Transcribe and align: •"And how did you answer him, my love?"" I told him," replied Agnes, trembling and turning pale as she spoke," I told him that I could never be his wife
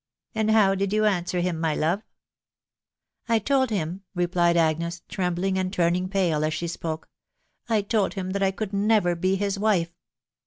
•"And 0.33 0.49
how 0.49 0.73
did 0.73 0.91
you 0.93 1.05
answer 1.05 1.41
him, 1.41 1.59
my 1.59 1.75
love?"" 1.75 2.01
I 3.29 3.37
told 3.37 3.69
him," 3.69 4.01
replied 4.15 4.57
Agnes, 4.57 5.03
trembling 5.07 5.59
and 5.59 5.71
turning 5.71 6.09
pale 6.09 6.43
as 6.43 6.55
she 6.55 6.67
spoke," 6.67 7.07
I 7.69 7.83
told 7.83 8.15
him 8.15 8.31
that 8.31 8.41
I 8.41 8.49
could 8.49 8.73
never 8.73 9.15
be 9.15 9.35
his 9.35 9.59
wife 9.59 9.91